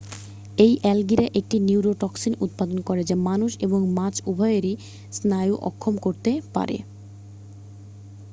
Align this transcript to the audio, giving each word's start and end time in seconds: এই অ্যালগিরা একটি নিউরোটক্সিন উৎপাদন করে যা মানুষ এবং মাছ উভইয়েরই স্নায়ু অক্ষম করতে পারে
এই 0.57 0.73
অ্যালগিরা 0.81 1.25
একটি 1.39 1.57
নিউরোটক্সিন 1.67 2.33
উৎপাদন 2.45 2.79
করে 2.87 3.01
যা 3.03 3.15
মানুষ 3.27 3.51
এবং 3.65 3.79
মাছ 3.97 4.15
উভইয়েরই 4.25 4.73
স্নায়ু 5.13 5.55
অক্ষম 5.69 5.93
করতে 6.05 6.31
পারে 6.55 6.77